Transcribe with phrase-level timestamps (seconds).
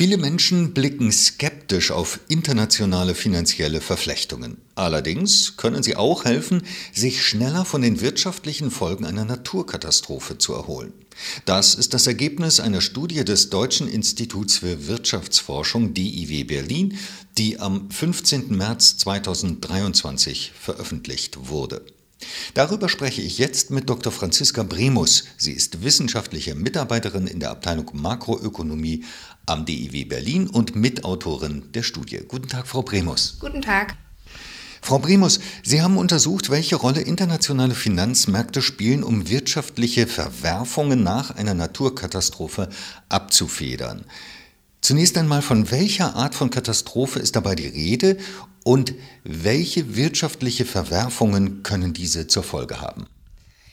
[0.00, 4.56] Viele Menschen blicken skeptisch auf internationale finanzielle Verflechtungen.
[4.74, 10.94] Allerdings können sie auch helfen, sich schneller von den wirtschaftlichen Folgen einer Naturkatastrophe zu erholen.
[11.44, 16.96] Das ist das Ergebnis einer Studie des Deutschen Instituts für Wirtschaftsforschung DIW Berlin,
[17.36, 18.56] die am 15.
[18.56, 21.84] März 2023 veröffentlicht wurde.
[22.54, 24.12] Darüber spreche ich jetzt mit Dr.
[24.12, 25.24] Franziska Bremus.
[25.36, 29.04] Sie ist wissenschaftliche Mitarbeiterin in der Abteilung Makroökonomie
[29.46, 32.20] am DIW Berlin und Mitautorin der Studie.
[32.26, 33.38] Guten Tag, Frau Bremus.
[33.40, 33.96] Guten Tag.
[34.82, 41.54] Frau Bremus, Sie haben untersucht, welche Rolle internationale Finanzmärkte spielen, um wirtschaftliche Verwerfungen nach einer
[41.54, 42.68] Naturkatastrophe
[43.08, 44.04] abzufedern.
[44.80, 48.16] Zunächst einmal, von welcher Art von Katastrophe ist dabei die Rede
[48.64, 48.94] und
[49.24, 53.06] welche wirtschaftliche Verwerfungen können diese zur Folge haben?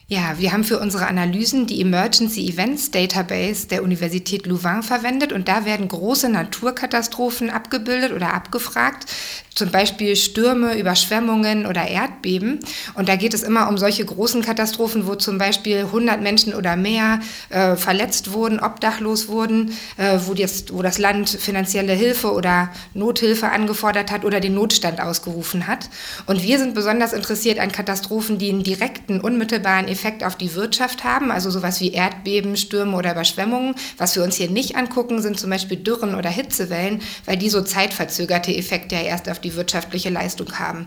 [0.09, 5.49] Ja, wir haben für unsere Analysen die Emergency Events Database der Universität Louvain verwendet und
[5.49, 9.05] da werden große Naturkatastrophen abgebildet oder abgefragt,
[9.53, 12.59] zum Beispiel Stürme, Überschwemmungen oder Erdbeben.
[12.93, 16.75] Und da geht es immer um solche großen Katastrophen, wo zum Beispiel 100 Menschen oder
[16.75, 22.69] mehr äh, verletzt wurden, obdachlos wurden, äh, wo, das, wo das Land finanzielle Hilfe oder
[22.93, 25.89] Nothilfe angefordert hat oder den Notstand ausgerufen hat.
[26.27, 31.03] Und wir sind besonders interessiert an Katastrophen, die einen direkten, unmittelbaren Effekt auf die Wirtschaft
[31.03, 33.73] haben, also sowas wie Erdbeben, Stürme oder Überschwemmungen.
[33.97, 37.61] Was wir uns hier nicht angucken, sind zum Beispiel Dürren oder Hitzewellen, weil die so
[37.61, 40.85] zeitverzögerte Effekte ja erst auf die wirtschaftliche Leistung haben.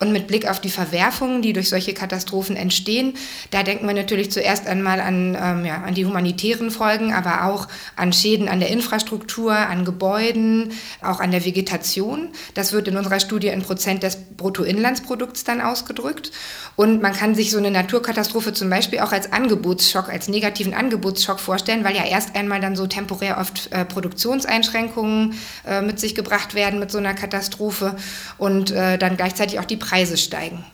[0.00, 3.14] Und mit Blick auf die Verwerfungen, die durch solche Katastrophen entstehen,
[3.52, 7.68] da denken wir natürlich zuerst einmal an, ähm, ja, an die humanitären Folgen, aber auch
[7.94, 12.30] an Schäden an der Infrastruktur, an Gebäuden, auch an der Vegetation.
[12.54, 16.32] Das wird in unserer Studie in Prozent des Bruttoinlandsprodukts dann ausgedrückt.
[16.74, 21.40] Und man kann sich so eine Naturkatastrophe zum Beispiel auch als Angebotsschock, als negativen Angebotsschock
[21.40, 25.34] vorstellen, weil ja erst einmal dann so temporär oft äh, Produktionseinschränkungen
[25.66, 27.96] äh, mit sich gebracht werden mit so einer Katastrophe
[28.38, 30.64] und äh, dann gleichzeitig auch die Preise steigen.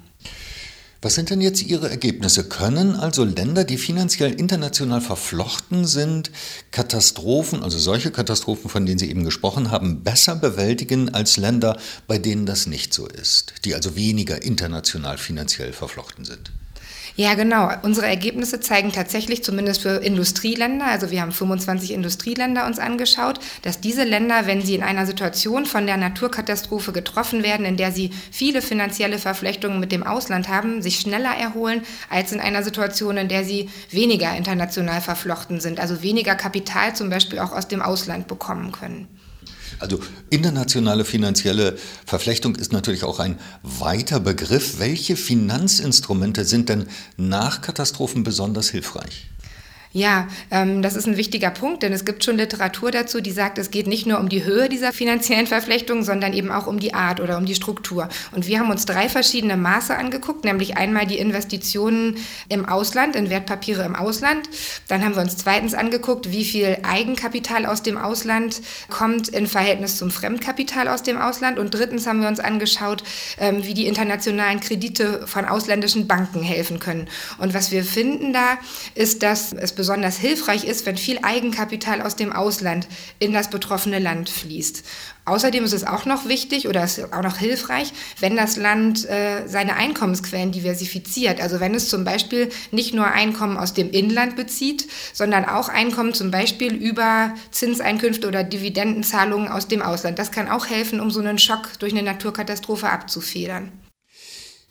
[1.04, 2.44] Was sind denn jetzt Ihre Ergebnisse?
[2.44, 6.30] Können also Länder, die finanziell international verflochten sind,
[6.70, 12.16] Katastrophen, also solche Katastrophen, von denen Sie eben gesprochen haben, besser bewältigen als Länder, bei
[12.16, 16.52] denen das nicht so ist, die also weniger international finanziell verflochten sind?
[17.16, 17.70] Ja, genau.
[17.82, 23.80] Unsere Ergebnisse zeigen tatsächlich, zumindest für Industrieländer, also wir haben 25 Industrieländer uns angeschaut, dass
[23.80, 28.10] diese Länder, wenn sie in einer Situation von der Naturkatastrophe getroffen werden, in der sie
[28.32, 33.28] viele finanzielle Verflechtungen mit dem Ausland haben, sich schneller erholen als in einer Situation, in
[33.28, 38.26] der sie weniger international verflochten sind, also weniger Kapital zum Beispiel auch aus dem Ausland
[38.26, 39.06] bekommen können.
[39.84, 40.00] Also
[40.30, 44.78] internationale finanzielle Verflechtung ist natürlich auch ein weiter Begriff.
[44.78, 46.86] Welche Finanzinstrumente sind denn
[47.18, 49.28] nach Katastrophen besonders hilfreich?
[49.96, 53.58] Ja, ähm, das ist ein wichtiger Punkt, denn es gibt schon Literatur dazu, die sagt,
[53.58, 56.94] es geht nicht nur um die Höhe dieser finanziellen Verflechtungen, sondern eben auch um die
[56.94, 58.08] Art oder um die Struktur.
[58.32, 62.16] Und wir haben uns drei verschiedene Maße angeguckt, nämlich einmal die Investitionen
[62.48, 64.50] im Ausland, in Wertpapiere im Ausland.
[64.88, 69.96] Dann haben wir uns zweitens angeguckt, wie viel Eigenkapital aus dem Ausland kommt im Verhältnis
[69.96, 71.56] zum Fremdkapital aus dem Ausland.
[71.56, 73.04] Und drittens haben wir uns angeschaut,
[73.38, 77.06] ähm, wie die internationalen Kredite von ausländischen Banken helfen können.
[77.38, 78.58] Und was wir finden da,
[78.96, 83.98] ist, dass es besonders hilfreich ist, wenn viel Eigenkapital aus dem Ausland in das betroffene
[83.98, 84.82] Land fließt.
[85.26, 89.46] Außerdem ist es auch noch wichtig oder ist auch noch hilfreich, wenn das Land äh,
[89.46, 91.38] seine Einkommensquellen diversifiziert.
[91.38, 96.14] Also wenn es zum Beispiel nicht nur Einkommen aus dem Inland bezieht, sondern auch Einkommen
[96.14, 100.18] zum Beispiel über Zinseinkünfte oder Dividendenzahlungen aus dem Ausland.
[100.18, 103.70] Das kann auch helfen, um so einen Schock durch eine Naturkatastrophe abzufedern.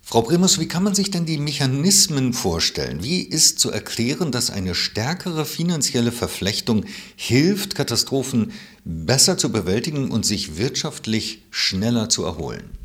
[0.05, 3.03] Frau Primus, wie kann man sich denn die Mechanismen vorstellen?
[3.03, 8.51] Wie ist zu erklären, dass eine stärkere finanzielle Verflechtung hilft, Katastrophen
[8.83, 12.77] besser zu bewältigen und sich wirtschaftlich schneller zu erholen?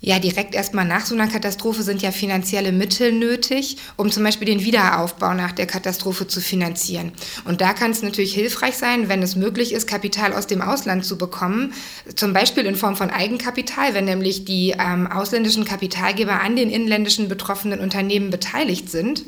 [0.00, 4.46] Ja, direkt erstmal nach so einer Katastrophe sind ja finanzielle Mittel nötig, um zum Beispiel
[4.46, 7.12] den Wiederaufbau nach der Katastrophe zu finanzieren.
[7.46, 11.06] Und da kann es natürlich hilfreich sein, wenn es möglich ist, Kapital aus dem Ausland
[11.06, 11.72] zu bekommen,
[12.16, 17.28] zum Beispiel in Form von Eigenkapital, wenn nämlich die ähm, ausländischen Kapitalgeber an den inländischen
[17.28, 19.24] betroffenen Unternehmen beteiligt sind,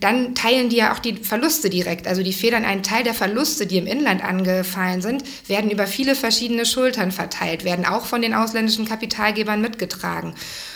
[0.00, 2.06] dann teilen die ja auch die Verluste direkt.
[2.06, 6.14] Also die federn einen Teil der Verluste, die im Inland angefallen sind, werden über viele
[6.14, 10.17] verschiedene Schultern verteilt, werden auch von den ausländischen Kapitalgebern mitgetragen.
[10.18, 10.34] Beitragen.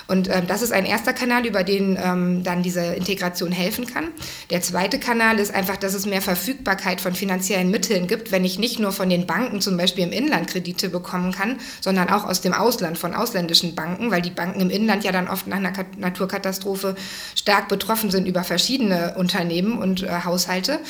[0.08, 4.08] Und ähm, das ist ein erster Kanal, über den ähm, dann diese Integration helfen kann.
[4.50, 8.58] Der zweite Kanal ist einfach, dass es mehr Verfügbarkeit von finanziellen Mitteln gibt, wenn ich
[8.58, 12.40] nicht nur von den Banken zum Beispiel im Inland Kredite bekommen kann, sondern auch aus
[12.40, 15.72] dem Ausland, von ausländischen Banken, weil die Banken im Inland ja dann oft nach einer
[15.96, 16.94] Naturkatastrophe
[17.34, 20.80] stark betroffen sind über verschiedene Unternehmen und äh, Haushalte.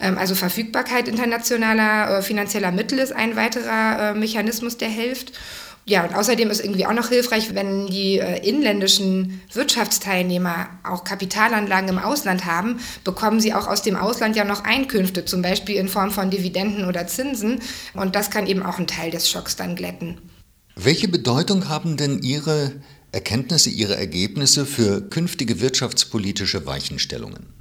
[0.00, 5.32] Ähm, also Verfügbarkeit internationaler äh, finanzieller Mittel ist ein weiterer äh, Mechanismus, der hilft.
[5.88, 11.88] Ja, und außerdem ist irgendwie auch noch hilfreich, wenn die äh, inländischen Wirtschaftsteilnehmer auch Kapitalanlagen
[11.88, 15.88] im Ausland haben, bekommen sie auch aus dem Ausland ja noch Einkünfte, zum Beispiel in
[15.88, 17.62] Form von Dividenden oder Zinsen.
[17.94, 20.18] Und das kann eben auch einen Teil des Schocks dann glätten.
[20.76, 22.72] Welche Bedeutung haben denn Ihre
[23.10, 27.57] Erkenntnisse, Ihre Ergebnisse für künftige wirtschaftspolitische Weichenstellungen?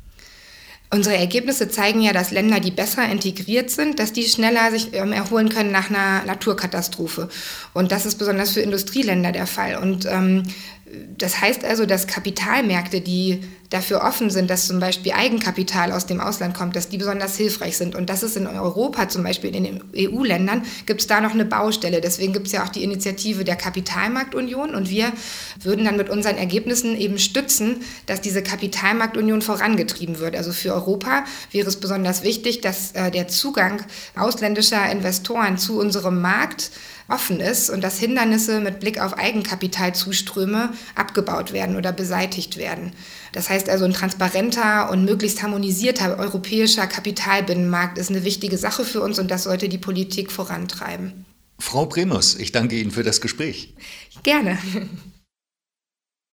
[0.90, 5.12] Unsere Ergebnisse zeigen ja, dass Länder, die besser integriert sind, dass die schneller sich ähm,
[5.12, 7.28] erholen können nach einer Naturkatastrophe.
[7.74, 9.76] Und das ist besonders für Industrieländer der Fall.
[9.76, 10.44] Und ähm,
[11.18, 16.22] das heißt also, dass Kapitalmärkte, die dafür offen sind, dass zum Beispiel Eigenkapital aus dem
[16.22, 17.96] Ausland kommt, dass die besonders hilfreich sind.
[17.96, 21.46] Und das ist in Europa zum Beispiel, in den EU-Ländern, gibt es da noch eine
[21.46, 22.00] Baustelle.
[22.00, 24.74] Deswegen gibt es ja auch die Initiative der Kapitalmarktunion.
[24.74, 25.12] Und wir
[25.62, 30.36] würden dann mit unseren Ergebnissen eben stützen, dass diese Kapitalmarktunion vorangetrieben wird.
[30.36, 33.82] Also für Europa wäre es besonders wichtig, dass äh, der Zugang
[34.16, 36.72] ausländischer Investoren zu unserem Markt
[37.08, 42.92] offen ist und dass Hindernisse mit Blick auf Eigenkapitalzuströme abgebaut werden oder beseitigt werden.
[43.32, 49.02] Das heißt also, ein transparenter und möglichst harmonisierter europäischer Kapitalbinnenmarkt ist eine wichtige Sache für
[49.02, 51.26] uns und das sollte die Politik vorantreiben.
[51.60, 53.74] Frau Bremus, ich danke Ihnen für das Gespräch.
[54.22, 54.60] Gerne.